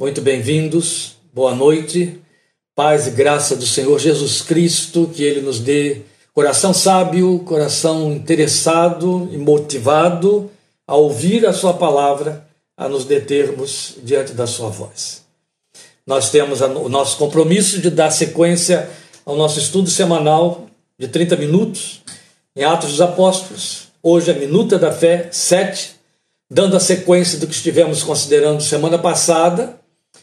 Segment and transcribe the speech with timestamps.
[0.00, 2.20] Muito bem-vindos, boa noite,
[2.72, 9.28] paz e graça do Senhor Jesus Cristo, que Ele nos dê coração sábio, coração interessado
[9.32, 10.48] e motivado
[10.86, 15.24] a ouvir a Sua palavra, a nos determos diante da Sua voz.
[16.06, 18.88] Nós temos o nosso compromisso de dar sequência
[19.26, 22.02] ao nosso estudo semanal de 30 minutos
[22.54, 23.88] em Atos dos Apóstolos.
[24.00, 25.96] Hoje é Minuta da Fé 7,
[26.48, 29.76] dando a sequência do que estivemos considerando semana passada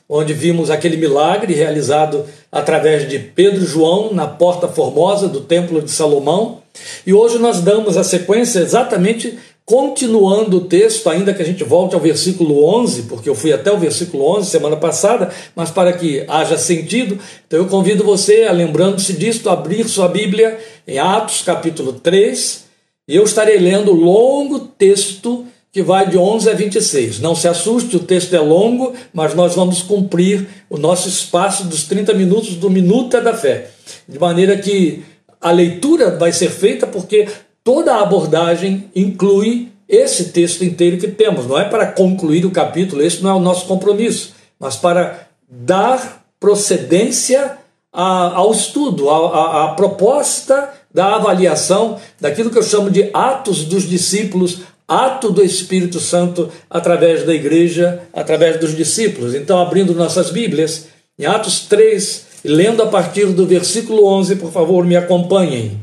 [0.08, 5.82] onde vimos aquele milagre realizado através de Pedro e João na porta formosa do Templo
[5.82, 6.60] de Salomão.
[7.06, 11.96] E hoje nós damos a sequência exatamente continuando o texto, ainda que a gente volte
[11.96, 16.24] ao versículo 11, porque eu fui até o versículo 11 semana passada, mas para que
[16.28, 21.94] haja sentido, então eu convido você a, lembrando-se disto, abrir sua Bíblia em Atos capítulo
[21.94, 22.66] 3,
[23.08, 27.20] e eu estarei lendo o longo texto que vai de 11 a 26.
[27.20, 31.84] Não se assuste, o texto é longo, mas nós vamos cumprir o nosso espaço dos
[31.84, 33.72] 30 minutos do Minuta da Fé.
[34.08, 35.04] De maneira que
[35.42, 37.28] a leitura vai ser feita porque
[37.62, 41.46] toda a abordagem inclui esse texto inteiro que temos.
[41.46, 46.26] Não é para concluir o capítulo, esse não é o nosso compromisso, mas para dar
[46.40, 47.58] procedência
[47.92, 55.32] ao estudo, à proposta da avaliação daquilo que eu chamo de atos dos discípulos ato
[55.32, 59.34] do Espírito Santo através da igreja, através dos discípulos.
[59.34, 64.86] Então, abrindo nossas Bíblias, em Atos 3, lendo a partir do versículo 11, por favor,
[64.86, 65.80] me acompanhem.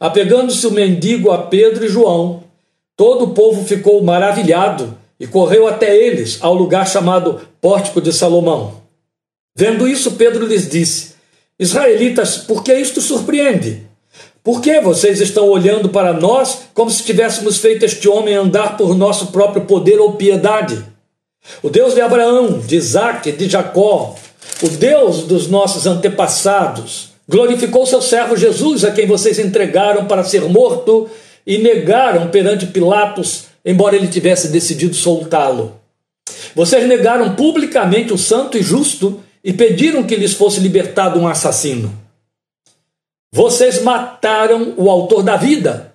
[0.00, 2.44] Apegando-se o mendigo a Pedro e João,
[2.96, 8.82] todo o povo ficou maravilhado e correu até eles, ao lugar chamado Pórtico de Salomão.
[9.54, 11.14] Vendo isso, Pedro lhes disse:
[11.58, 13.86] Israelitas, por que isto surpreende?
[14.44, 18.96] Por que vocês estão olhando para nós como se tivéssemos feito este homem andar por
[18.96, 20.84] nosso próprio poder ou piedade?
[21.62, 24.16] O Deus de Abraão, de Isaac, de Jacó,
[24.60, 30.42] o Deus dos nossos antepassados, glorificou seu servo Jesus, a quem vocês entregaram para ser
[30.42, 31.08] morto
[31.46, 35.76] e negaram perante Pilatos, embora ele tivesse decidido soltá-lo.
[36.52, 42.01] Vocês negaram publicamente o santo e justo e pediram que lhes fosse libertado um assassino.
[43.34, 45.94] Vocês mataram o autor da vida,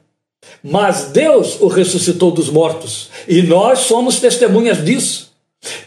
[0.64, 5.32] mas Deus o ressuscitou dos mortos, e nós somos testemunhas disso.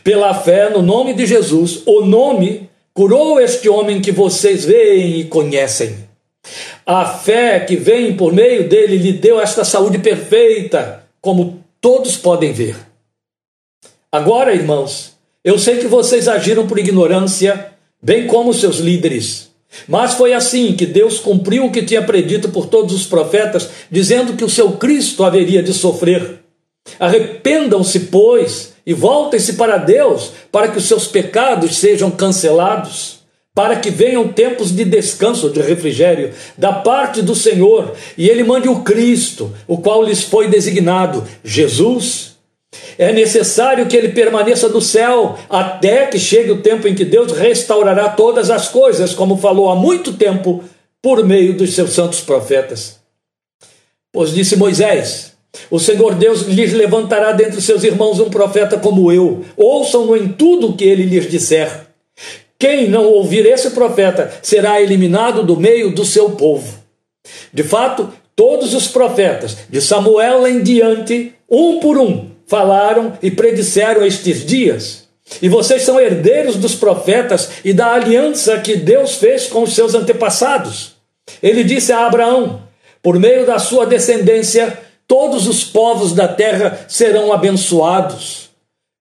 [0.04, 5.24] Pela fé no nome de Jesus, o nome curou este homem que vocês veem e
[5.24, 6.08] conhecem.
[6.86, 12.52] A fé que vem por meio dele lhe deu esta saúde perfeita, como todos podem
[12.52, 12.76] ver.
[14.12, 19.49] Agora, irmãos, eu sei que vocês agiram por ignorância, bem como seus líderes.
[19.86, 24.34] Mas foi assim que Deus cumpriu o que tinha predito por todos os profetas, dizendo
[24.34, 26.40] que o seu Cristo haveria de sofrer.
[26.98, 33.20] Arrependam-se, pois, e voltem-se para Deus, para que os seus pecados sejam cancelados,
[33.54, 38.68] para que venham tempos de descanso, de refrigério, da parte do Senhor, e Ele mande
[38.68, 42.29] o Cristo, o qual lhes foi designado, Jesus
[42.96, 47.32] é necessário que ele permaneça no céu até que chegue o tempo em que Deus
[47.32, 50.62] restaurará todas as coisas, como falou há muito tempo
[51.02, 52.98] por meio dos seus santos profetas.
[54.12, 55.32] Pois disse Moisés:
[55.70, 59.44] O Senhor Deus lhes levantará dentre seus irmãos um profeta como eu.
[59.56, 61.86] Ouçam-no em tudo o que ele lhes disser.
[62.58, 66.78] Quem não ouvir esse profeta será eliminado do meio do seu povo.
[67.52, 74.04] De fato, todos os profetas, de Samuel em diante, um por um, falaram e predisseram
[74.04, 75.04] estes dias.
[75.40, 79.94] E vocês são herdeiros dos profetas e da aliança que Deus fez com os seus
[79.94, 80.96] antepassados.
[81.40, 82.62] Ele disse a Abraão:
[83.00, 88.50] por meio da sua descendência, todos os povos da terra serão abençoados.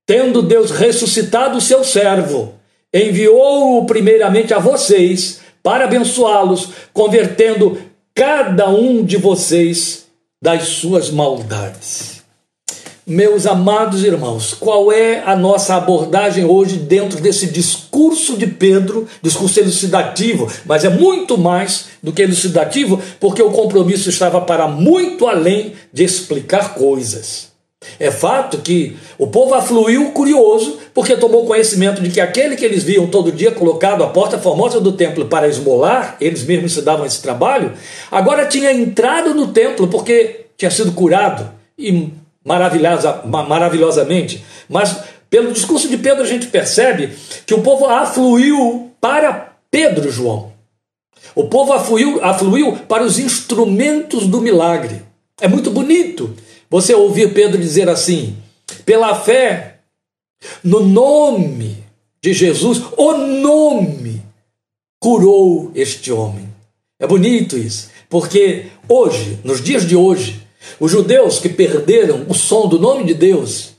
[0.06, 2.54] Tendo Deus ressuscitado o seu servo,
[2.94, 7.82] enviou-o primeiramente a vocês para abençoá-los, convertendo
[8.14, 10.06] cada um de vocês
[10.40, 12.19] das suas maldades.
[13.09, 19.59] Meus amados irmãos, qual é a nossa abordagem hoje dentro desse discurso de Pedro, discurso
[19.59, 25.73] elucidativo, mas é muito mais do que elucidativo, porque o compromisso estava para muito além
[25.91, 27.47] de explicar coisas.
[28.00, 32.84] É fato que o povo afluiu curioso, porque tomou conhecimento de que aquele que eles
[32.84, 37.08] viam todo dia colocado à porta formosa do templo para esmolar, eles mesmos se davam
[37.08, 37.73] esse trabalho,
[38.11, 42.11] agora tinha entrado no templo porque tinha sido curado e
[42.49, 47.13] maravilhosa, maravilhosamente, mas pelo discurso de Pedro a gente percebe
[47.46, 50.51] que o povo afluiu para Pedro João.
[51.35, 55.03] O povo afluiu, afluiu para os instrumentos do milagre.
[55.40, 56.35] É muito bonito
[56.67, 58.35] você ouvir Pedro dizer assim:
[58.84, 59.81] pela fé
[60.63, 61.78] no nome
[62.19, 64.23] de Jesus, o nome
[64.99, 66.49] curou este homem.
[66.99, 70.48] É bonito isso, porque hoje, nos dias de hoje,
[70.79, 73.70] os judeus que perderam o som do nome de Deus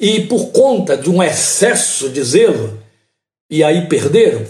[0.00, 2.78] e por conta de um excesso de zelo,
[3.50, 4.44] e aí perderam,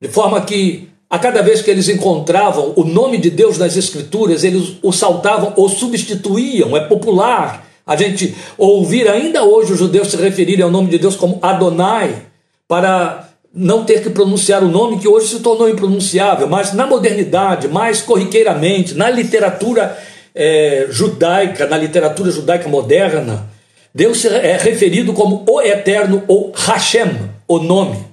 [0.00, 4.44] de forma que a cada vez que eles encontravam o nome de Deus nas Escrituras,
[4.44, 6.76] eles o saltavam ou substituíam.
[6.76, 11.16] É popular a gente ouvir ainda hoje os judeus se referirem ao nome de Deus
[11.16, 12.26] como Adonai,
[12.68, 17.66] para não ter que pronunciar o nome que hoje se tornou impronunciável, mas na modernidade,
[17.66, 19.96] mais corriqueiramente, na literatura
[20.38, 23.50] é, judaica, na literatura judaica moderna,
[23.92, 27.10] Deus é referido como o Eterno ou Hashem,
[27.48, 28.06] o nome.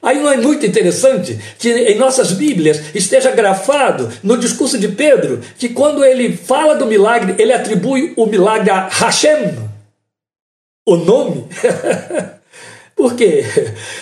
[0.00, 5.40] Aí não é muito interessante que em nossas Bíblias esteja grafado no discurso de Pedro
[5.58, 9.56] que quando ele fala do milagre, ele atribui o milagre a Hashem,
[10.86, 11.46] o nome.
[12.94, 13.44] Por quê?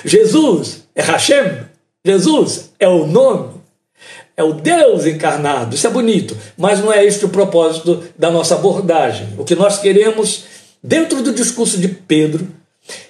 [0.04, 1.64] Jesus é Hashem,
[2.04, 3.60] Jesus é o nome,
[4.40, 5.75] é o Deus encarnado.
[5.75, 9.28] Isso é bonito, mas não é este o propósito da nossa abordagem.
[9.38, 10.44] O que nós queremos,
[10.82, 12.48] dentro do discurso de Pedro,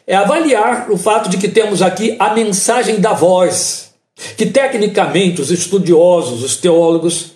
[0.06, 3.92] é avaliar o fato de que temos aqui a mensagem da voz,
[4.36, 7.32] que tecnicamente os estudiosos, os teólogos,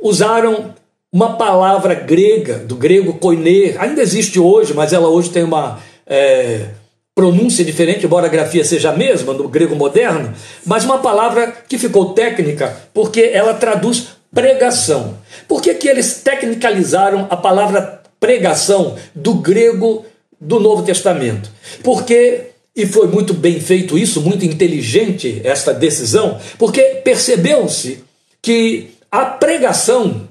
[0.00, 0.74] usaram
[1.12, 6.68] uma palavra grega, do grego koiner, ainda existe hoje, mas ela hoje tem uma é,
[7.14, 10.32] pronúncia diferente, embora a grafia seja a mesma, no grego moderno,
[10.64, 15.18] mas uma palavra que ficou técnica porque ela traduz pregação.
[15.46, 20.06] Por que, que eles tecnicalizaram a palavra pregação do grego
[20.40, 21.50] do Novo Testamento.
[21.82, 28.04] Porque, e foi muito bem feito isso, muito inteligente esta decisão, porque percebeu-se
[28.40, 30.28] que a pregação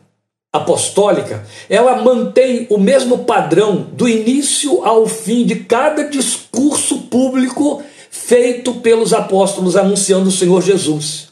[0.52, 8.74] apostólica, ela mantém o mesmo padrão do início ao fim de cada discurso público feito
[8.76, 11.30] pelos apóstolos anunciando o Senhor Jesus.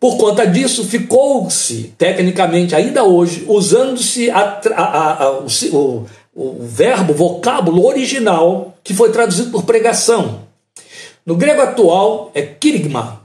[0.00, 4.30] Por conta disso, ficou-se, tecnicamente, ainda hoje, usando-se
[5.72, 10.40] o, o verbo, o vocábulo original que foi traduzido por pregação.
[11.24, 13.22] No grego atual é kirigma.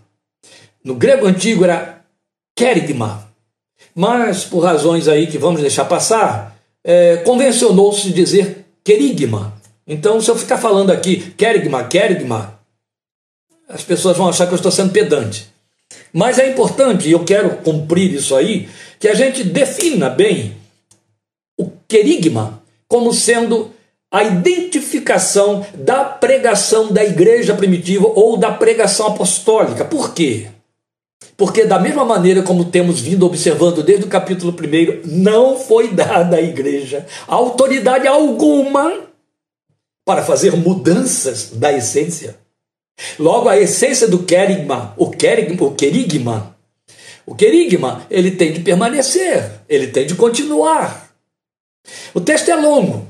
[0.84, 2.02] No grego antigo era
[2.56, 3.27] kerigma.
[3.94, 9.54] Mas, por razões aí que vamos deixar passar, é, convencionou-se dizer kerigma.
[9.86, 12.60] Então, se eu ficar falando aqui kerigma, kerigma,
[13.68, 15.48] as pessoas vão achar que eu estou sendo pedante.
[16.14, 18.70] Mas é importante, e eu quero cumprir isso aí,
[19.00, 20.56] que a gente defina bem
[21.58, 23.72] o querigma como sendo
[24.12, 29.84] a identificação da pregação da igreja primitiva ou da pregação apostólica.
[29.84, 30.48] Por quê?
[31.38, 36.38] Porque, da mesma maneira como temos vindo observando desde o capítulo 1, não foi dada
[36.38, 39.04] à igreja autoridade alguma
[40.04, 42.36] para fazer mudanças da essência.
[43.20, 46.56] Logo, a essência do querigma, o querigma, o querigma,
[47.24, 51.12] o querigma, ele tem de permanecer, ele tem de continuar.
[52.16, 53.06] O texto é longo,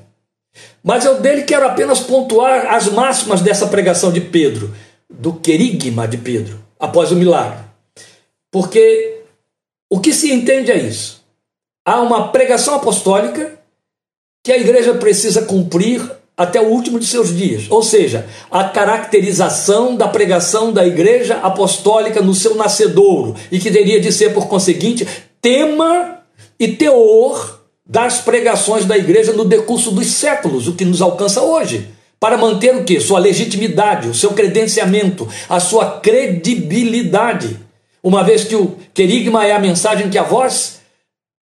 [0.84, 4.74] mas eu dele quero apenas pontuar as máximas dessa pregação de Pedro,
[5.10, 7.67] do querigma de Pedro, após o milagre.
[8.58, 9.20] Porque
[9.88, 11.22] o que se entende é isso.
[11.86, 13.54] Há uma pregação apostólica
[14.44, 16.02] que a igreja precisa cumprir
[16.36, 17.66] até o último de seus dias.
[17.70, 24.02] Ou seja, a caracterização da pregação da igreja apostólica no seu nascedouro e que teria
[24.02, 25.08] de ser, por conseguinte,
[25.40, 26.24] tema
[26.60, 31.90] e teor das pregações da igreja no decurso dos séculos, o que nos alcança hoje,
[32.20, 33.00] para manter o que?
[33.00, 37.67] Sua legitimidade, o seu credenciamento, a sua credibilidade.
[38.08, 40.80] Uma vez que o querigma é a mensagem que a voz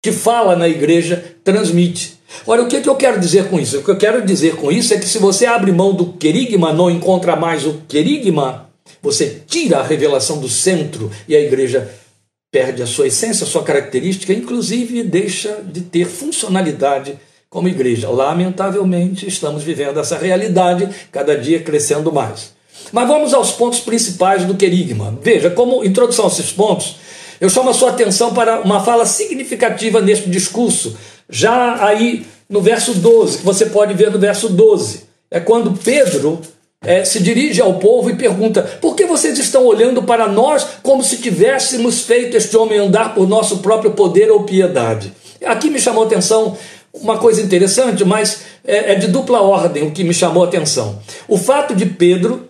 [0.01, 2.17] que fala na igreja transmite.
[2.47, 3.79] Ora, o que, que eu quero dizer com isso?
[3.79, 6.71] O que eu quero dizer com isso é que se você abre mão do querigma,
[6.71, 8.69] não encontra mais o querigma,
[9.01, 11.93] você tira a revelação do centro e a igreja
[12.50, 17.19] perde a sua essência, a sua característica, inclusive deixa de ter funcionalidade
[17.50, 18.09] como igreja.
[18.09, 22.54] Lamentavelmente, estamos vivendo essa realidade, cada dia crescendo mais.
[22.91, 25.17] Mas vamos aos pontos principais do querigma.
[25.22, 26.96] Veja, como introdução a esses pontos,
[27.39, 30.96] eu chamo a sua atenção para uma fala significativa neste discurso,
[31.29, 35.03] já aí no verso 12, que você pode ver no verso 12.
[35.29, 36.39] É quando Pedro
[36.86, 41.03] é, se dirige ao povo e pergunta: por que vocês estão olhando para nós como
[41.03, 45.12] se tivéssemos feito este homem andar por nosso próprio poder ou piedade?
[45.44, 46.58] Aqui me chamou a atenção
[46.94, 51.00] uma coisa interessante, mas é, é de dupla ordem o que me chamou a atenção.
[51.27, 52.48] O fato de Pedro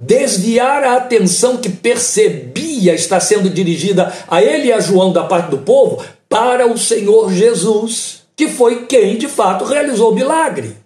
[0.00, 5.50] desviar a atenção que percebia estar sendo dirigida a ele e a João da parte
[5.50, 10.76] do povo para o Senhor Jesus, que foi quem de fato realizou o milagre.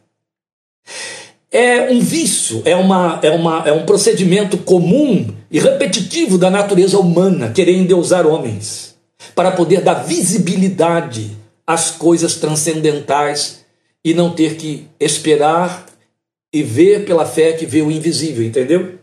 [1.50, 6.99] é um vício, é, uma, é, uma, é um procedimento comum e repetitivo da natureza
[6.99, 8.95] humana querer endeusar homens
[9.35, 11.37] para poder dar visibilidade
[11.67, 13.64] às coisas transcendentais
[14.05, 15.87] e não ter que esperar
[16.52, 19.00] e ver pela fé que vê o invisível, entendeu?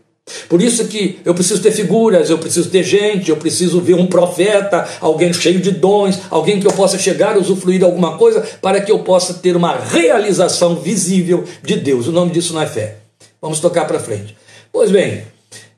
[0.48, 4.06] Por isso que eu preciso ter figuras, eu preciso ter gente, eu preciso ver um
[4.06, 8.40] profeta, alguém cheio de dons, alguém que eu possa chegar a usufruir de alguma coisa
[8.60, 12.06] para que eu possa ter uma realização visível de Deus.
[12.06, 12.96] O nome disso não é fé.
[13.40, 14.36] Vamos tocar para frente.
[14.72, 15.22] Pois bem,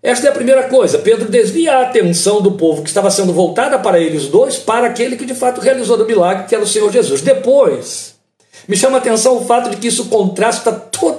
[0.02, 0.98] esta é a primeira coisa.
[0.98, 5.16] Pedro desvia a atenção do povo que estava sendo voltada para eles dois para aquele
[5.16, 7.20] que de fato realizou o milagre, que era o Senhor Jesus.
[7.20, 8.14] Depois,
[8.66, 11.09] me chama a atenção o fato de que isso contrasta totalmente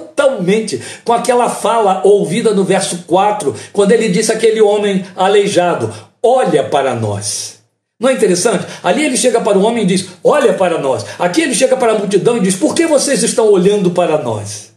[1.04, 6.94] com aquela fala ouvida no verso 4, quando ele disse àquele homem aleijado: Olha para
[6.94, 7.60] nós.
[7.98, 8.66] Não é interessante?
[8.82, 11.04] Ali ele chega para o homem e diz: Olha para nós.
[11.18, 14.72] Aqui ele chega para a multidão e diz: Por que vocês estão olhando para nós?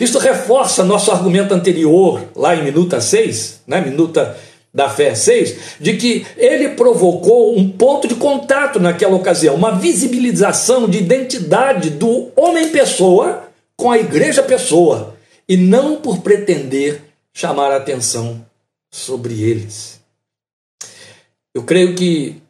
[0.00, 3.80] Isso reforça nosso argumento anterior, lá em minuta 6, né?
[3.80, 4.36] minuta
[4.72, 10.88] da fé 6, de que ele provocou um ponto de contato naquela ocasião, uma visibilização
[10.88, 15.16] de identidade do homem-pessoa com a igreja-pessoa,
[15.48, 17.02] e não por pretender
[17.32, 18.44] chamar a atenção
[18.90, 20.00] sobre eles.
[21.54, 22.40] Eu creio que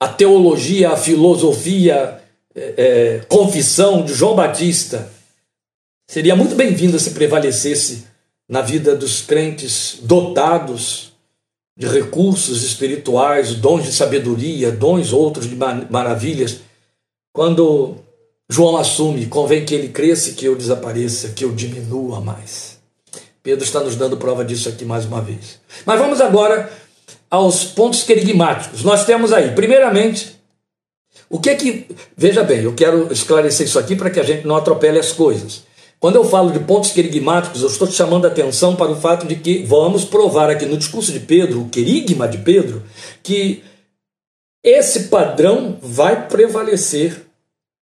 [0.00, 2.20] a teologia, a filosofia,
[2.54, 5.10] é, é, confissão de João Batista
[6.08, 8.04] seria muito bem-vinda se prevalecesse
[8.48, 11.12] na vida dos crentes dotados
[11.76, 16.60] de recursos espirituais, dons de sabedoria, dons outros de maravilhas,
[17.32, 17.96] quando
[18.54, 22.78] João assume, convém que ele cresça que eu desapareça, que eu diminua mais.
[23.42, 25.58] Pedro está nos dando prova disso aqui mais uma vez.
[25.84, 26.70] Mas vamos agora
[27.28, 28.84] aos pontos querigmáticos.
[28.84, 30.36] Nós temos aí, primeiramente,
[31.28, 31.88] o que é que.
[32.16, 35.64] Veja bem, eu quero esclarecer isso aqui para que a gente não atropele as coisas.
[35.98, 39.26] Quando eu falo de pontos querigmáticos, eu estou te chamando a atenção para o fato
[39.26, 42.84] de que vamos provar aqui no discurso de Pedro, o querigma de Pedro,
[43.20, 43.64] que
[44.62, 47.23] esse padrão vai prevalecer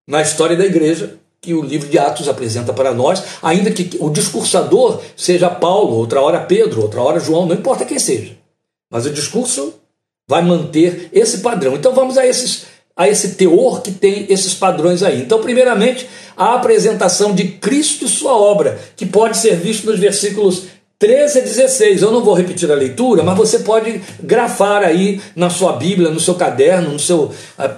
[0.07, 4.09] na história da igreja que o livro de Atos apresenta para nós, ainda que o
[4.09, 8.37] discursador seja Paulo, outra hora Pedro, outra hora João, não importa quem seja.
[8.89, 9.73] Mas o discurso
[10.27, 11.75] vai manter esse padrão.
[11.75, 15.21] Então vamos a esses a esse teor que tem esses padrões aí.
[15.21, 16.07] Então, primeiramente,
[16.37, 20.65] a apresentação de Cristo e sua obra, que pode ser visto nos versículos
[20.99, 22.01] 13 a 16.
[22.03, 26.19] Eu não vou repetir a leitura, mas você pode grafar aí na sua Bíblia, no
[26.19, 27.33] seu caderno, no seu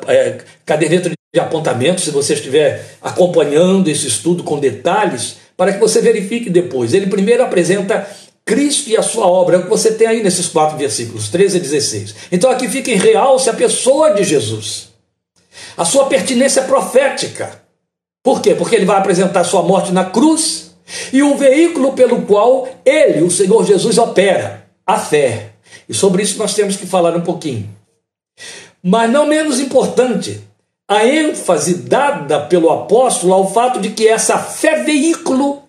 [0.07, 6.01] é, caderneta de apontamento, se você estiver acompanhando esse estudo com detalhes, para que você
[6.01, 6.93] verifique depois.
[6.93, 8.09] Ele primeiro apresenta
[8.43, 11.57] Cristo e a sua obra, é o que você tem aí nesses quatro versículos, 13
[11.57, 12.15] a 16.
[12.31, 14.95] Então aqui fica em realce a pessoa de Jesus
[15.77, 17.61] a sua pertinência profética.
[18.23, 18.55] Por quê?
[18.55, 20.75] Porque ele vai apresentar sua morte na cruz
[21.11, 25.51] e o veículo pelo qual ele, o Senhor Jesus, opera, a fé.
[25.87, 27.69] E sobre isso nós temos que falar um pouquinho.
[28.83, 30.41] Mas não menos importante,
[30.87, 35.63] a ênfase dada pelo apóstolo ao fato de que essa fé veículo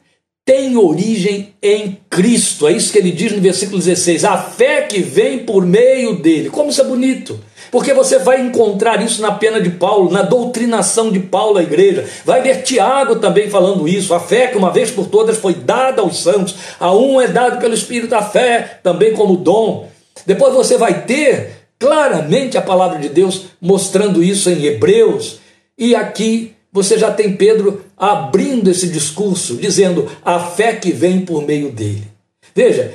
[0.45, 2.69] tem origem em Cristo.
[2.69, 6.51] É isso que ele diz no versículo 16: a fé que vem por meio dele.
[6.51, 7.41] Como isso é bonito!
[7.71, 12.09] Porque você vai encontrar isso na pena de Paulo, na doutrinação de Paulo à igreja.
[12.25, 14.15] Vai ver Tiago também falando isso.
[14.15, 16.55] A fé que uma vez por todas foi dada aos santos.
[16.79, 19.89] A um é dado pelo Espírito da fé, também como dom.
[20.25, 25.41] Depois você vai ter claramente a palavra de Deus mostrando isso em Hebreus.
[25.79, 31.43] E aqui você já tem Pedro abrindo esse discurso, dizendo a fé que vem por
[31.43, 32.05] meio dele.
[32.55, 32.93] Veja,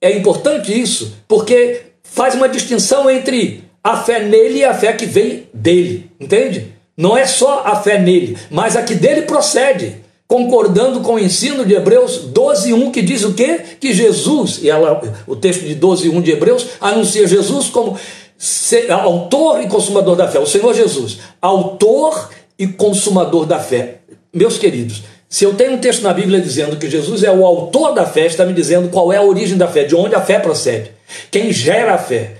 [0.00, 5.06] é importante isso, porque faz uma distinção entre a fé nele e a fé que
[5.06, 6.68] vem dele, entende?
[6.96, 9.96] Não é só a fé nele, mas a que dele procede,
[10.26, 13.60] concordando com o ensino de Hebreus 12:1 que diz o quê?
[13.80, 17.98] Que Jesus, e ela, o texto de 12:1 de Hebreus anuncia Jesus como
[18.90, 23.98] autor e consumador da fé, o Senhor Jesus, autor e consumador da fé.
[24.32, 27.94] Meus queridos, se eu tenho um texto na Bíblia dizendo que Jesus é o autor
[27.94, 30.38] da fé, está me dizendo qual é a origem da fé, de onde a fé
[30.38, 30.92] procede,
[31.30, 32.36] quem gera a fé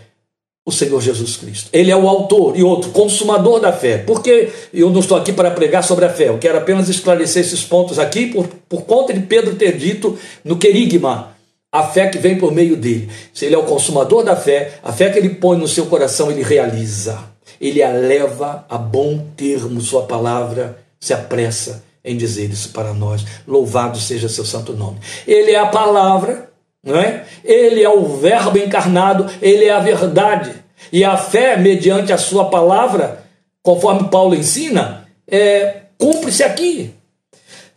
[0.66, 1.68] o Senhor Jesus Cristo.
[1.72, 3.98] Ele é o autor e outro, consumador da fé.
[3.98, 7.62] Porque eu não estou aqui para pregar sobre a fé, eu quero apenas esclarecer esses
[7.62, 11.34] pontos aqui por, por conta de Pedro ter dito no querigma,
[11.72, 13.10] a fé que vem por meio dele.
[13.32, 16.30] Se ele é o consumador da fé, a fé que ele põe no seu coração,
[16.30, 17.18] ele realiza.
[17.60, 23.24] Ele a leva a bom termo, sua palavra se apressa em dizer isso para nós.
[23.46, 24.98] Louvado seja seu santo nome.
[25.26, 26.50] Ele é a palavra
[26.82, 27.24] não é?
[27.44, 30.54] Ele é o Verbo encarnado, ele é a verdade.
[30.90, 33.24] E a fé, mediante a sua palavra,
[33.62, 36.94] conforme Paulo ensina, é, cumpre-se aqui.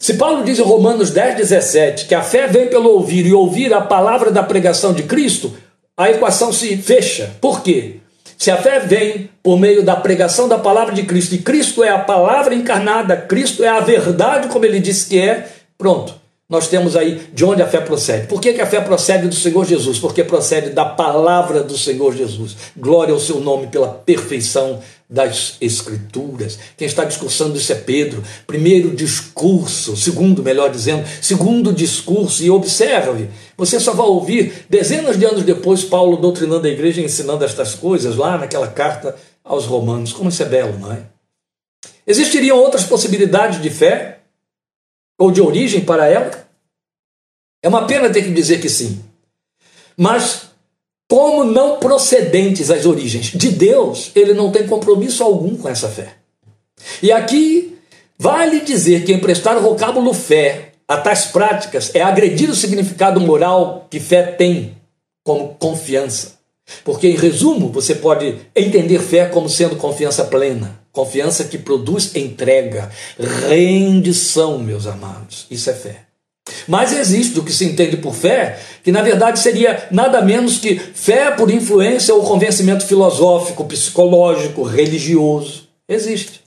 [0.03, 3.73] Se Paulo diz em Romanos 10, 17 que a fé vem pelo ouvir e ouvir
[3.73, 5.53] a palavra da pregação de Cristo,
[5.95, 7.31] a equação se fecha.
[7.39, 8.01] Por quê?
[8.37, 11.89] Se a fé vem por meio da pregação da palavra de Cristo, e Cristo é
[11.89, 16.13] a palavra encarnada, Cristo é a verdade, como ele disse que é, pronto.
[16.49, 18.27] Nós temos aí de onde a fé procede.
[18.27, 19.99] Por que, que a fé procede do Senhor Jesus?
[19.99, 22.57] Porque procede da palavra do Senhor Jesus.
[22.75, 24.81] Glória ao seu nome pela perfeição
[25.13, 26.57] das Escrituras.
[26.75, 28.23] Quem está discursando isso é Pedro.
[28.47, 35.23] Primeiro discurso, segundo, melhor dizendo, segundo discurso, e observe, você só vai ouvir dezenas de
[35.23, 40.11] anos depois Paulo doutrinando a igreja ensinando estas coisas lá naquela carta aos Romanos.
[40.11, 41.03] Como isso é belo, não é?
[42.07, 44.21] Existiriam outras possibilidades de fé?
[45.19, 46.31] Ou de origem para ela?
[47.61, 49.05] É uma pena ter que dizer que sim.
[49.95, 50.49] Mas
[51.13, 56.15] como não procedentes as origens de Deus, ele não tem compromisso algum com essa fé.
[57.03, 57.77] E aqui
[58.17, 63.85] vale dizer que emprestar o vocábulo fé a tais práticas é agredir o significado moral
[63.91, 64.75] que fé tem
[65.23, 66.39] como confiança.
[66.83, 72.89] Porque, em resumo, você pode entender fé como sendo confiança plena, confiança que produz entrega,
[73.47, 75.45] rendição, meus amados.
[75.51, 76.12] Isso é fé.
[76.67, 80.77] Mas existe o que se entende por fé, que na verdade seria nada menos que
[80.77, 85.67] fé por influência ou convencimento filosófico, psicológico, religioso.
[85.87, 86.41] Existe.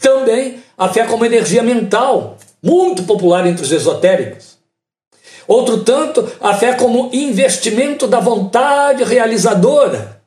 [0.00, 4.56] Também a fé como energia mental, muito popular entre os esotéricos.
[5.46, 10.20] Outro tanto, a fé como investimento da vontade realizadora,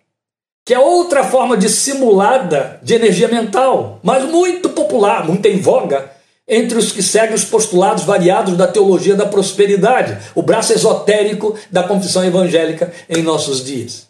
[0.65, 6.18] que é outra forma dissimulada de energia mental, mas muito popular, muito em voga
[6.49, 11.83] entre os que seguem os postulados variados da teologia da prosperidade, o braço esotérico da
[11.83, 14.09] confissão evangélica em nossos dias.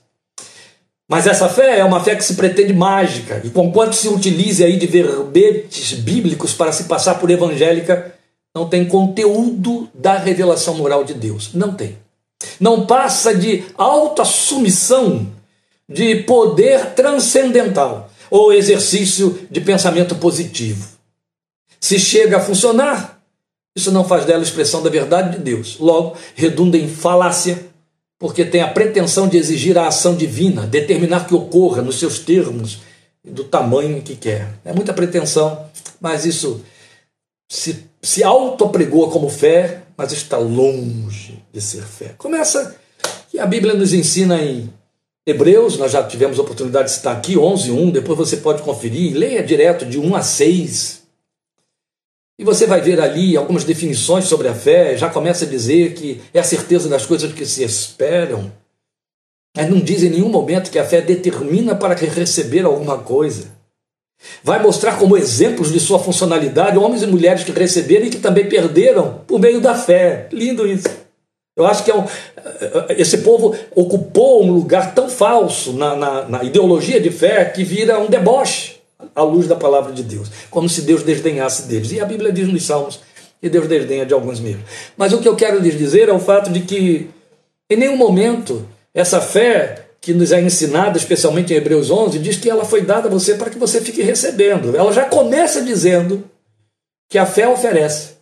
[1.10, 4.78] Mas essa fé é uma fé que se pretende mágica, e conquanto se utilize aí
[4.78, 8.14] de verbetes bíblicos para se passar por evangélica,
[8.56, 11.52] não tem conteúdo da revelação moral de Deus.
[11.54, 11.98] Não tem.
[12.60, 15.28] Não passa de autoassumição
[15.88, 20.99] de poder transcendental ou exercício de pensamento positivo.
[21.80, 23.22] Se chega a funcionar,
[23.76, 25.78] isso não faz dela expressão da verdade de Deus.
[25.80, 27.68] Logo, redunda em falácia,
[28.18, 32.80] porque tem a pretensão de exigir a ação divina, determinar que ocorra nos seus termos
[33.24, 34.60] do tamanho que quer.
[34.66, 35.66] É muita pretensão,
[36.02, 36.62] mas isso
[37.50, 42.16] se, se auto-apregoa como fé, mas está longe de ser fé.
[42.18, 42.76] Começa
[43.30, 44.72] que a Bíblia nos ensina em
[45.26, 49.16] Hebreus, nós já tivemos a oportunidade de citar aqui, 11, 1, depois você pode conferir,
[49.16, 50.99] leia direto de 1 a 6,
[52.40, 56.22] e você vai ver ali algumas definições sobre a fé, já começa a dizer que
[56.34, 58.50] é a certeza das coisas que se esperam.
[59.58, 63.48] Mas não diz em nenhum momento que a fé determina para receber alguma coisa.
[64.42, 68.48] Vai mostrar como exemplos de sua funcionalidade homens e mulheres que receberam e que também
[68.48, 70.30] perderam por meio da fé.
[70.32, 70.88] Lindo isso.
[71.58, 72.06] Eu acho que é um,
[72.98, 78.00] esse povo ocupou um lugar tão falso na, na, na ideologia de fé que vira
[78.00, 78.79] um deboche
[79.16, 81.92] à luz da palavra de Deus, como se Deus desdenhasse deles.
[81.92, 83.00] E a Bíblia diz nos Salmos
[83.42, 84.64] que Deus desdenha de alguns mesmo.
[84.98, 87.10] Mas o que eu quero lhes dizer é o fato de que,
[87.70, 92.50] em nenhum momento, essa fé que nos é ensinada, especialmente em Hebreus 11, diz que
[92.50, 94.76] ela foi dada a você para que você fique recebendo.
[94.76, 96.24] Ela já começa dizendo
[97.10, 98.19] que a fé oferece.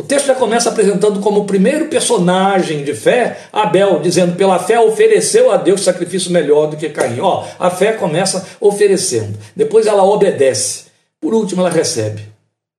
[0.00, 5.52] O texto já começa apresentando como primeiro personagem de fé Abel, dizendo: pela fé ofereceu
[5.52, 7.20] a Deus sacrifício melhor do que Caim.
[7.20, 10.84] Ó, a fé começa oferecendo, depois ela obedece,
[11.20, 12.22] por último ela recebe.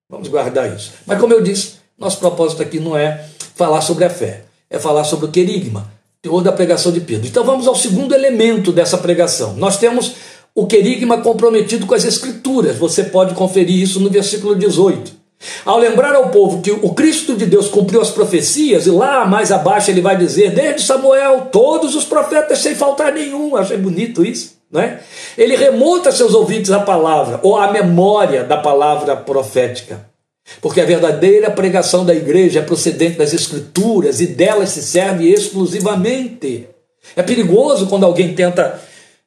[0.10, 0.93] Vamos guardar isso.
[1.05, 5.03] Mas como eu disse, nosso propósito aqui não é falar sobre a fé, é falar
[5.03, 5.91] sobre o querigma,
[6.23, 7.27] teor da pregação de Pedro.
[7.27, 9.53] Então vamos ao segundo elemento dessa pregação.
[9.57, 10.15] Nós temos
[10.55, 12.77] o querigma comprometido com as Escrituras.
[12.79, 15.20] Você pode conferir isso no versículo 18.
[15.65, 19.51] Ao lembrar ao povo que o Cristo de Deus cumpriu as profecias, e lá mais
[19.51, 24.58] abaixo ele vai dizer, desde Samuel, todos os profetas sem faltar nenhum, achei bonito isso,
[24.71, 24.99] não é?
[25.38, 30.12] Ele remonta seus ouvidos à palavra, ou à memória da palavra profética.
[30.60, 36.67] Porque a verdadeira pregação da igreja é procedente das Escrituras e delas se serve exclusivamente.
[37.15, 38.80] É perigoso quando alguém tenta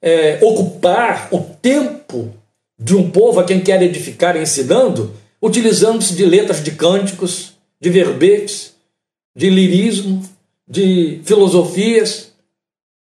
[0.02, 2.30] é, ocupar o tempo
[2.78, 5.12] de um povo a quem quer edificar ensinando
[5.44, 8.72] utilizando-se de letras de cânticos, de verbetes,
[9.36, 10.22] de lirismo,
[10.66, 12.32] de filosofias,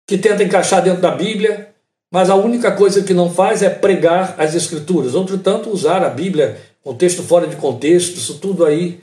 [0.07, 1.71] que tenta encaixar dentro da Bíblia,
[2.13, 5.15] mas a única coisa que não faz é pregar as Escrituras.
[5.15, 9.01] Outro tanto, usar a Bíblia, contexto fora de contexto, isso tudo aí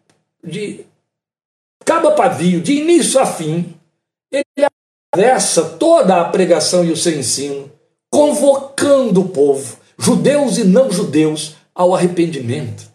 [0.43, 0.87] de
[1.85, 3.75] cabo a pavio, de início a fim,
[4.33, 4.67] ele
[5.13, 7.71] atravessa toda a pregação e o seu ensino,
[8.11, 12.91] convocando o povo, judeus e não judeus, ao arrependimento.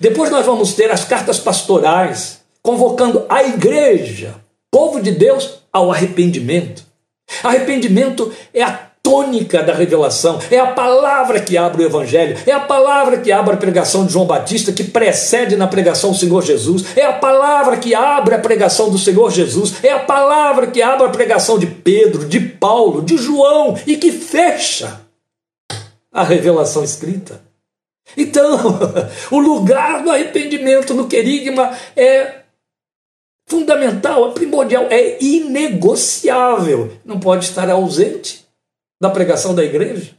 [0.00, 4.36] Depois nós vamos ter as cartas pastorais, convocando a igreja,
[4.70, 6.84] povo de Deus, ao arrependimento.
[7.42, 12.60] Arrependimento é a tônica da revelação, é a palavra que abre o Evangelho, é a
[12.60, 16.96] palavra que abre a pregação de João Batista, que precede na pregação do Senhor Jesus,
[16.96, 21.06] é a palavra que abre a pregação do Senhor Jesus, é a palavra que abre
[21.06, 25.00] a pregação de Pedro, de Paulo, de João e que fecha
[26.12, 27.40] a revelação escrita.
[28.16, 28.78] Então,
[29.32, 32.41] o lugar do arrependimento no querigma é
[33.52, 36.90] fundamental, é primordial, é inegociável.
[37.04, 38.46] Não pode estar ausente
[39.00, 40.12] da pregação da igreja.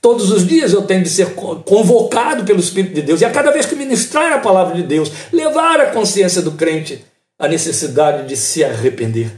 [0.00, 3.50] Todos os dias eu tenho de ser convocado pelo Espírito de Deus, e a cada
[3.50, 7.04] vez que ministrar a palavra de Deus, levar à consciência do crente
[7.38, 9.30] a necessidade de se arrepender.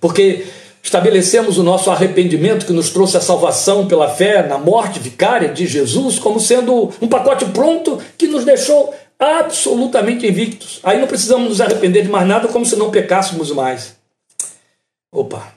[0.00, 0.46] Porque
[0.82, 5.66] estabelecemos o nosso arrependimento que nos trouxe a salvação pela fé na morte vicária de
[5.66, 10.80] Jesus como sendo um pacote pronto que nos deixou absolutamente invictos.
[10.82, 13.96] Aí não precisamos nos arrepender de mais nada, como se não pecássemos mais.
[15.12, 15.54] Opa!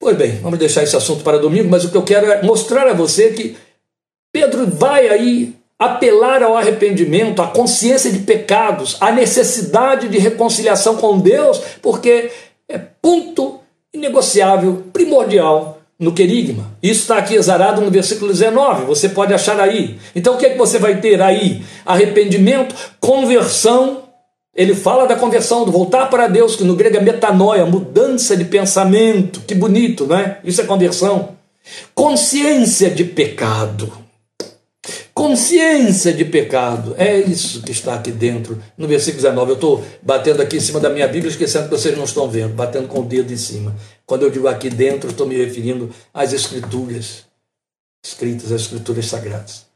[0.00, 2.86] Pois bem, vamos deixar esse assunto para domingo, mas o que eu quero é mostrar
[2.86, 3.56] a você que
[4.32, 11.18] Pedro vai aí apelar ao arrependimento, à consciência de pecados, à necessidade de reconciliação com
[11.18, 12.30] Deus, porque
[12.68, 13.60] é ponto
[13.92, 16.76] inegociável, primordial no querigma.
[16.82, 19.98] Isso está aqui exarado no versículo 19, você pode achar aí.
[20.14, 21.62] Então o que é que você vai ter aí?
[21.84, 24.04] Arrependimento, conversão.
[24.54, 28.44] Ele fala da conversão, do voltar para Deus, que no grego é metanoia, mudança de
[28.44, 29.40] pensamento.
[29.40, 30.38] Que bonito, né?
[30.44, 31.36] Isso é conversão.
[31.94, 33.92] Consciência de pecado.
[35.18, 36.94] Consciência de pecado.
[36.96, 39.50] É isso que está aqui dentro, no versículo 19.
[39.50, 42.54] Eu estou batendo aqui em cima da minha Bíblia, esquecendo que vocês não estão vendo,
[42.54, 43.74] batendo com o dedo em cima.
[44.06, 47.24] Quando eu digo aqui dentro, estou me referindo às Escrituras,
[48.00, 49.66] escritas, às Escrituras sagradas.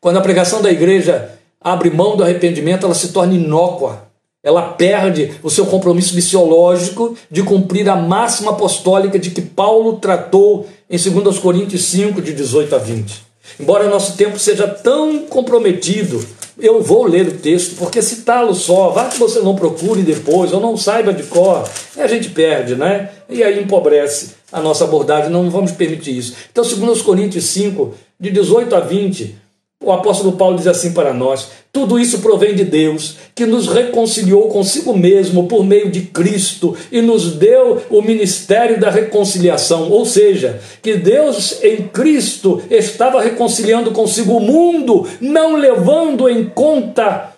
[0.00, 4.08] Quando a pregação da igreja abre mão do arrependimento, ela se torna inócua.
[4.42, 10.68] Ela perde o seu compromisso missiológico de cumprir a máxima apostólica de que Paulo tratou
[10.90, 13.29] em 2 Coríntios 5, de 18 a 20.
[13.58, 16.24] Embora nosso tempo seja tão comprometido,
[16.58, 20.60] eu vou ler o texto, porque citá-lo só, vá que você não procure depois, ou
[20.60, 23.10] não saiba de cor, a gente perde, né?
[23.28, 26.34] E aí empobrece a nossa abordagem, não vamos permitir isso.
[26.50, 29.36] Então, segundo os Coríntios 5, de 18 a 20,
[29.82, 34.48] o apóstolo Paulo diz assim para nós: tudo isso provém de Deus, que nos reconciliou
[34.48, 39.90] consigo mesmo por meio de Cristo e nos deu o ministério da reconciliação.
[39.90, 47.32] Ou seja, que Deus em Cristo estava reconciliando consigo o mundo, não levando em conta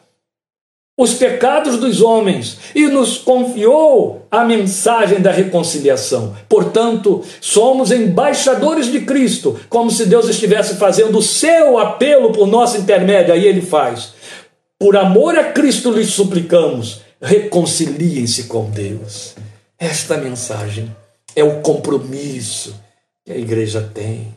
[1.02, 6.36] os pecados dos homens e nos confiou a mensagem da reconciliação.
[6.48, 12.78] Portanto, somos embaixadores de Cristo, como se Deus estivesse fazendo o seu apelo por nosso
[12.78, 13.34] intermédio.
[13.34, 14.12] Aí ele faz:
[14.78, 19.34] Por amor a Cristo lhes suplicamos, reconciliem-se com Deus.
[19.78, 20.94] Esta mensagem
[21.34, 22.74] é o compromisso
[23.24, 24.34] que a igreja tem.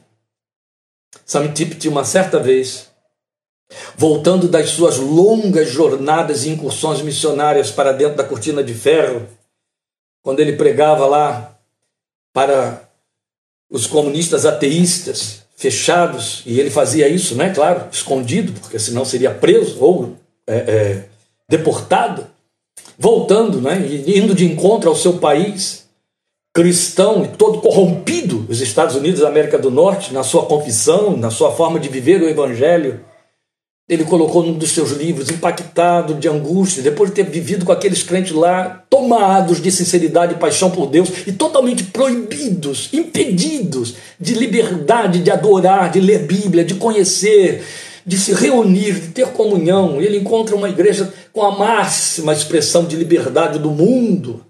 [1.25, 2.89] Sam Tipit, uma certa vez,
[3.97, 9.27] voltando das suas longas jornadas e incursões missionárias para dentro da cortina de ferro,
[10.23, 11.57] quando ele pregava lá
[12.33, 12.89] para
[13.69, 19.77] os comunistas ateístas fechados, e ele fazia isso, né, claro, escondido, porque senão seria preso
[19.79, 21.05] ou é, é,
[21.49, 22.27] deportado,
[22.97, 25.85] voltando, né, indo de encontro ao seu país,
[26.53, 31.29] cristão e todo corrompido, os Estados Unidos da América do Norte, na sua confissão, na
[31.29, 32.99] sua forma de viver o Evangelho,
[33.87, 38.01] ele colocou num dos seus livros, impactado de angústia, depois de ter vivido com aqueles
[38.01, 45.19] crentes lá, tomados de sinceridade e paixão por Deus e totalmente proibidos, impedidos de liberdade,
[45.19, 47.63] de adorar, de ler Bíblia, de conhecer,
[48.03, 50.01] de se reunir, de ter comunhão.
[50.01, 54.43] Ele encontra uma igreja com a máxima expressão de liberdade do mundo,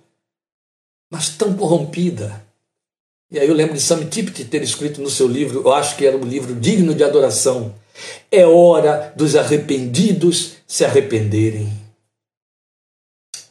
[1.11, 2.41] mas tão corrompida.
[3.29, 6.05] E aí eu lembro de Sam Tipton ter escrito no seu livro, eu acho que
[6.05, 7.73] era um livro digno de adoração
[8.31, 11.71] é hora dos arrependidos se arrependerem.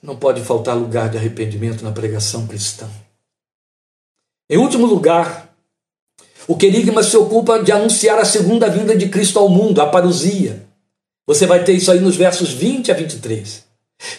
[0.02, 2.88] Não pode faltar lugar de arrependimento na pregação cristã.
[4.50, 5.54] Em último lugar,
[6.46, 10.66] o querigma se ocupa de anunciar a segunda vinda de Cristo ao mundo, a parousia.
[11.26, 13.64] Você vai ter isso aí nos versos 20 a 23.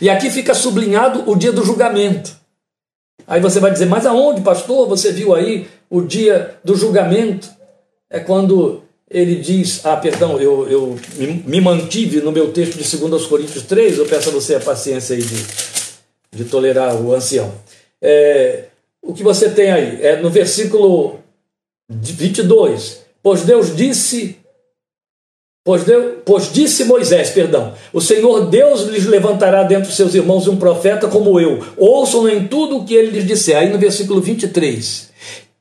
[0.01, 2.35] E aqui fica sublinhado o dia do julgamento.
[3.27, 4.87] Aí você vai dizer, mas aonde, pastor?
[4.87, 7.47] Você viu aí o dia do julgamento?
[8.09, 10.99] É quando ele diz, ah, perdão, eu, eu
[11.45, 15.15] me mantive no meu texto de 2 Coríntios 3, eu peço a você a paciência
[15.15, 15.45] aí de,
[16.31, 17.53] de tolerar o ancião.
[18.01, 18.65] É,
[19.01, 20.01] o que você tem aí?
[20.01, 21.19] É no versículo
[21.87, 23.05] 22.
[23.21, 24.37] Pois Deus disse,
[25.63, 30.47] pois, Deus, pois disse Moisés, perdão, o Senhor Deus lhes levantará dentre os seus irmãos
[30.47, 31.63] um profeta como eu.
[31.77, 33.57] Ouçam em tudo o que ele lhes disser.
[33.57, 35.09] Aí no versículo 23.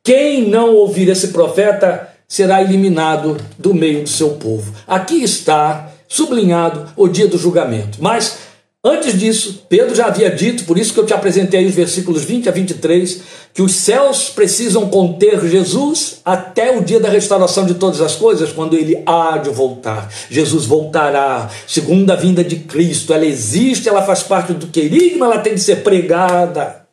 [0.03, 4.75] Quem não ouvir esse profeta será eliminado do meio do seu povo.
[4.87, 7.99] Aqui está sublinhado o dia do julgamento.
[8.01, 8.39] Mas
[8.85, 12.49] antes disso, Pedro já havia dito, por isso que eu te apresentei os versículos 20
[12.49, 13.21] a 23,
[13.53, 18.53] que os céus precisam conter Jesus até o dia da restauração de todas as coisas,
[18.53, 20.09] quando ele há de voltar.
[20.31, 23.13] Jesus voltará, segunda vinda de Cristo.
[23.13, 26.85] Ela existe, ela faz parte do querigma, ela tem de ser pregada.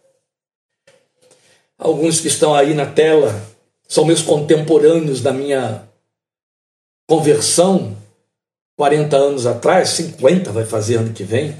[1.78, 3.51] Alguns que estão aí na tela
[3.92, 5.86] são meus contemporâneos da minha
[7.06, 7.98] conversão
[8.78, 11.54] 40 anos atrás, 50 vai fazer ano que vem.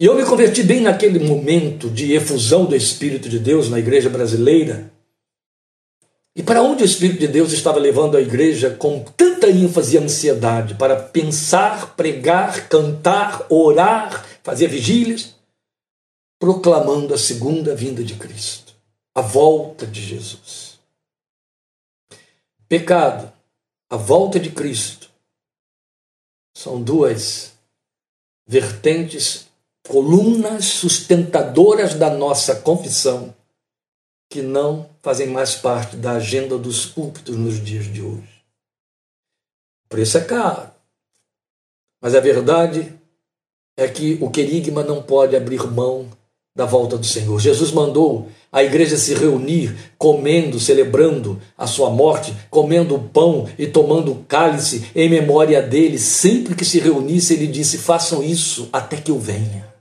[0.00, 4.08] E eu me converti bem naquele momento de efusão do Espírito de Deus na igreja
[4.08, 4.92] brasileira.
[6.36, 9.98] E para onde o Espírito de Deus estava levando a igreja com tanta ênfase e
[9.98, 15.34] ansiedade para pensar, pregar, cantar, orar, fazer vigílias,
[16.38, 18.72] proclamando a segunda vinda de Cristo,
[19.16, 20.72] a volta de Jesus.
[22.72, 23.30] Pecado,
[23.90, 25.10] a volta de Cristo,
[26.56, 27.52] são duas
[28.46, 29.46] vertentes,
[29.86, 33.36] colunas sustentadoras da nossa confissão,
[34.30, 38.42] que não fazem mais parte da agenda dos púlpitos nos dias de hoje.
[39.84, 40.72] O preço é caro,
[42.00, 42.98] mas a verdade
[43.76, 46.10] é que o querigma não pode abrir mão
[46.56, 47.38] da volta do Senhor.
[47.38, 53.66] Jesus mandou a igreja se reunir, comendo, celebrando a sua morte, comendo o pão e
[53.66, 55.98] tomando o cálice em memória dele.
[55.98, 59.72] Sempre que se reunisse, ele disse: façam isso até que eu venha.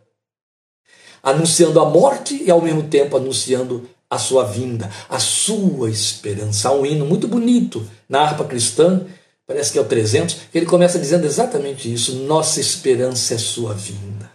[1.21, 6.69] Anunciando a morte e ao mesmo tempo anunciando a sua vinda, a sua esperança.
[6.69, 9.05] Há um hino muito bonito na harpa cristã,
[9.45, 13.73] parece que é o 300, que ele começa dizendo exatamente isso: nossa esperança é sua
[13.73, 14.31] vinda.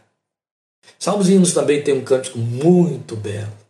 [0.99, 3.66] Salmos e hinos também tem um cântico muito belo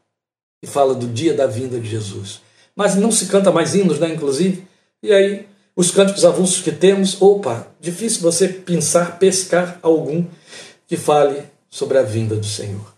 [0.63, 2.41] e fala do dia da vinda de Jesus.
[2.75, 4.67] Mas não se canta mais hinos, né, inclusive?
[5.03, 10.25] E aí, os cânticos avulsos que temos, opa, difícil você pensar, pescar algum
[10.87, 12.95] que fale sobre a vinda do Senhor.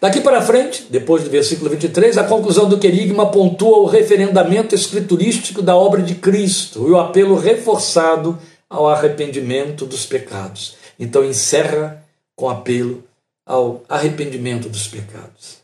[0.00, 5.62] Daqui para frente, depois do versículo 23, a conclusão do querigma pontua o referendamento escriturístico
[5.62, 10.76] da obra de Cristo e o apelo reforçado ao arrependimento dos pecados.
[10.98, 13.04] Então encerra com apelo
[13.46, 15.63] ao arrependimento dos pecados.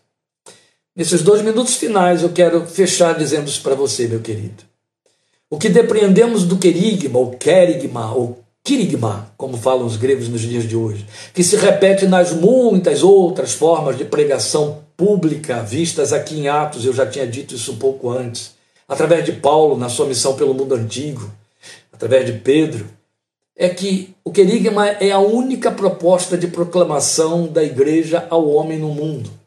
[1.00, 4.64] Nesses dois minutos finais, eu quero fechar dizendo isso para você, meu querido.
[5.48, 10.68] O que depreendemos do querigma, ou querigma, ou quirigma, como falam os gregos nos dias
[10.68, 16.48] de hoje, que se repete nas muitas outras formas de pregação pública vistas aqui em
[16.48, 18.50] Atos, eu já tinha dito isso um pouco antes,
[18.86, 21.32] através de Paulo na sua missão pelo mundo antigo,
[21.90, 22.86] através de Pedro,
[23.56, 28.88] é que o querigma é a única proposta de proclamação da igreja ao homem no
[28.88, 29.39] mundo.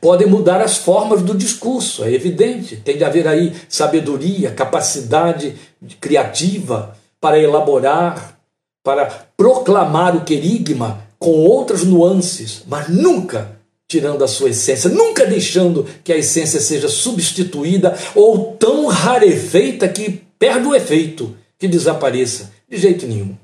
[0.00, 2.76] Podem mudar as formas do discurso, é evidente.
[2.76, 5.54] Tem de haver aí sabedoria, capacidade
[6.00, 8.38] criativa para elaborar,
[8.84, 9.06] para
[9.36, 13.56] proclamar o querigma com outras nuances, mas nunca
[13.88, 20.22] tirando a sua essência, nunca deixando que a essência seja substituída ou tão rarefeita que
[20.38, 22.52] perde o efeito, que desapareça.
[22.68, 23.36] De jeito nenhum.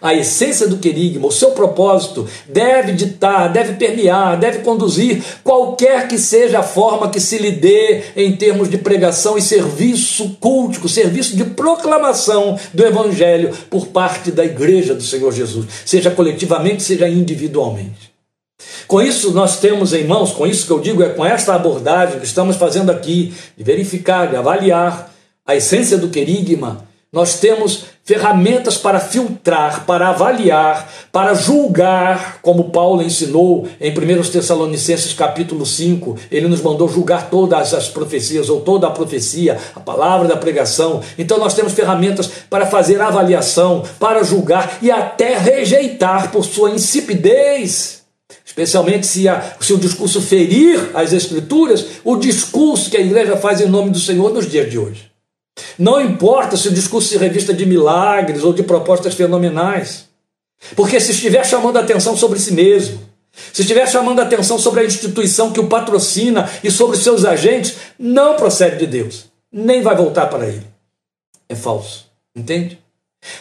[0.00, 6.18] A essência do querigma, o seu propósito, deve ditar, deve permear, deve conduzir qualquer que
[6.18, 11.34] seja a forma que se lhe dê em termos de pregação e serviço cultico, serviço
[11.34, 18.14] de proclamação do Evangelho por parte da Igreja do Senhor Jesus, seja coletivamente, seja individualmente.
[18.86, 22.20] Com isso, nós temos em mãos, com isso que eu digo, é com esta abordagem
[22.20, 25.12] que estamos fazendo aqui, de verificar, de avaliar
[25.44, 33.02] a essência do querigma, nós temos ferramentas para filtrar, para avaliar, para julgar, como Paulo
[33.02, 38.86] ensinou em 1 Tessalonicenses capítulo 5, ele nos mandou julgar todas as profecias, ou toda
[38.86, 41.00] a profecia, a palavra da pregação.
[41.16, 48.04] Então nós temos ferramentas para fazer avaliação, para julgar e até rejeitar por sua insipidez.
[48.44, 53.60] Especialmente se, a, se o discurso ferir as Escrituras, o discurso que a igreja faz
[53.60, 55.15] em nome do Senhor nos dias de hoje.
[55.78, 60.06] Não importa se o discurso se revista de milagres ou de propostas fenomenais.
[60.74, 63.00] Porque se estiver chamando atenção sobre si mesmo,
[63.52, 68.36] se estiver chamando atenção sobre a instituição que o patrocina e sobre seus agentes, não
[68.36, 70.66] procede de Deus, nem vai voltar para ele.
[71.48, 72.78] É falso, entende?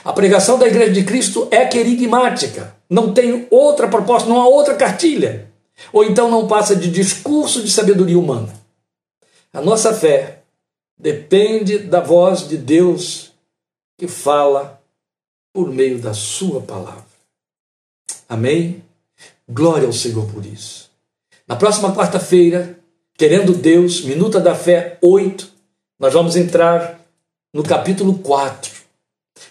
[0.04, 4.76] A pregação da Igreja de Cristo é querigmática, não tem outra proposta, não há outra
[4.76, 5.50] cartilha.
[5.92, 8.54] Ou então não passa de discurso de sabedoria humana.
[9.54, 10.35] A nossa fé
[10.98, 13.32] depende da voz de Deus
[13.98, 14.82] que fala
[15.54, 17.06] por meio da Sua palavra.
[18.28, 18.84] Amém?
[19.48, 20.90] Glória ao Senhor por isso.
[21.48, 22.80] Na próxima quarta-feira,
[23.18, 25.48] querendo Deus, Minuta da Fé 8,
[26.00, 27.00] nós vamos entrar
[27.54, 28.72] no capítulo 4.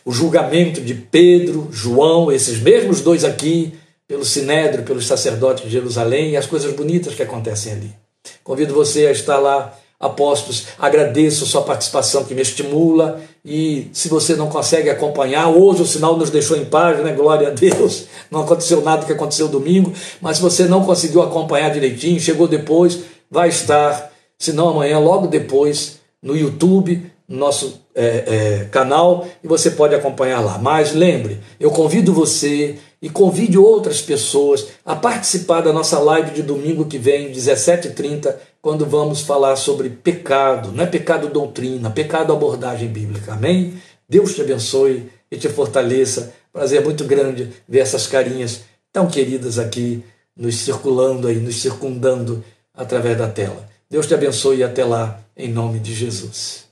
[0.05, 6.33] O julgamento de Pedro, João, esses mesmos dois aqui, pelo Sinédrio, pelos sacerdotes de Jerusalém
[6.33, 7.95] e as coisas bonitas que acontecem ali.
[8.43, 14.37] Convido você a estar lá apóstolos, agradeço sua participação que me estimula e se você
[14.37, 17.13] não consegue acompanhar, hoje o sinal nos deixou em paz, né?
[17.13, 18.07] Glória a Deus.
[18.31, 23.01] Não aconteceu nada que aconteceu domingo, mas se você não conseguiu acompanhar direitinho, chegou depois,
[23.31, 29.49] vai estar, se não amanhã, logo depois, no YouTube, no nosso é, é, canal, e
[29.49, 30.59] você pode acompanhar lá.
[30.59, 36.43] Mas lembre, eu convido você e convide outras pessoas a participar da nossa live de
[36.43, 42.89] domingo que vem, 17h30, quando vamos falar sobre pecado, não é pecado doutrina, pecado abordagem
[42.89, 43.35] bíblica.
[43.35, 43.75] Amém?
[44.09, 46.33] Deus te abençoe e te fortaleça.
[46.53, 50.03] Prazer muito grande ver essas carinhas tão queridas aqui
[50.37, 53.69] nos circulando aí, nos circundando através da tela.
[53.89, 56.65] Deus te abençoe e até lá, em nome de Jesus.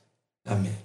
[0.45, 0.82] Amém.